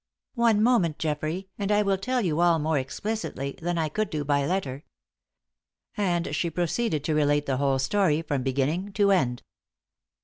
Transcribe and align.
One 0.33 0.63
moment, 0.63 0.97
Geoffrey, 0.97 1.49
and 1.59 1.71
I 1.71 1.83
will 1.83 1.99
tell 1.99 2.21
you 2.21 2.39
all 2.39 2.57
more 2.57 2.79
explicitly 2.79 3.59
than 3.61 3.77
I 3.77 3.87
could 3.87 4.09
do 4.09 4.25
by 4.25 4.47
letter." 4.47 4.83
And 5.95 6.35
she 6.35 6.49
proceeded 6.49 7.03
to 7.03 7.13
relate 7.13 7.45
the 7.45 7.57
whole 7.57 7.77
story 7.77 8.23
from 8.23 8.41
beginning 8.41 8.93
to 8.93 9.11
end. 9.11 9.43